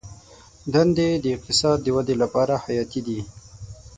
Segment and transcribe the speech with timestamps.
[0.73, 3.19] دندې د اقتصاد د ودې لپاره حیاتي دي.